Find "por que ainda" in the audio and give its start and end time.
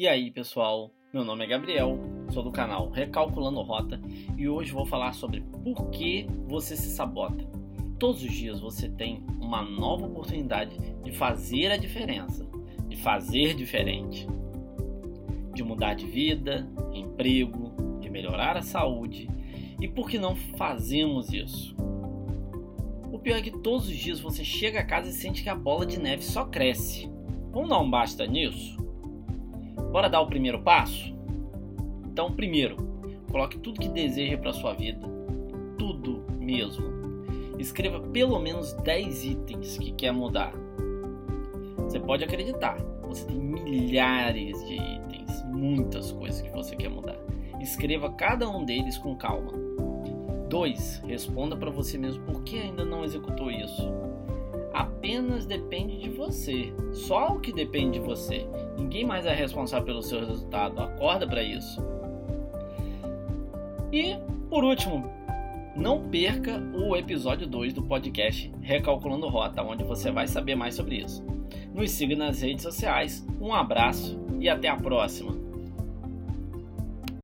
52.24-52.84